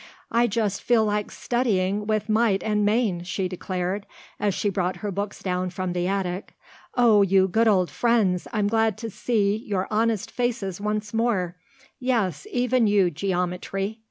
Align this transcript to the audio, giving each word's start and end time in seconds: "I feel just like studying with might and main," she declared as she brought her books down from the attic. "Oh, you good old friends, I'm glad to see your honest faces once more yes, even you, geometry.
"I 0.31 0.45
feel 0.47 0.47
just 0.47 0.89
like 0.89 1.29
studying 1.29 2.07
with 2.07 2.27
might 2.27 2.63
and 2.63 2.83
main," 2.83 3.23
she 3.23 3.47
declared 3.47 4.07
as 4.39 4.55
she 4.55 4.67
brought 4.67 4.95
her 5.05 5.11
books 5.11 5.43
down 5.43 5.69
from 5.69 5.93
the 5.93 6.07
attic. 6.07 6.55
"Oh, 6.95 7.21
you 7.21 7.47
good 7.47 7.67
old 7.67 7.91
friends, 7.91 8.47
I'm 8.51 8.67
glad 8.67 8.97
to 8.97 9.11
see 9.11 9.55
your 9.55 9.87
honest 9.91 10.31
faces 10.31 10.81
once 10.81 11.13
more 11.13 11.55
yes, 11.99 12.47
even 12.49 12.87
you, 12.87 13.11
geometry. 13.11 13.99